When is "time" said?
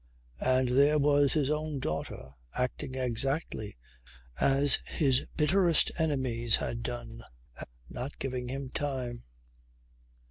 8.71-9.25